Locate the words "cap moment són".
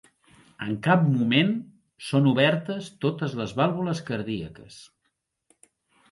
0.85-2.29